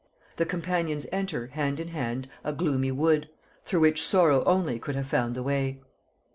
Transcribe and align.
The 0.37 0.47
companions 0.47 1.05
enter, 1.11 1.45
hand 1.53 1.79
in 1.79 1.89
hand, 1.89 2.27
a 2.43 2.53
gloomy 2.53 2.91
wood, 2.91 3.29
through 3.65 3.81
which 3.81 4.03
Sorrow 4.03 4.43
only 4.45 4.79
could 4.79 4.95
have 4.95 5.05
found 5.07 5.35
the 5.35 5.43
way. 5.43 5.79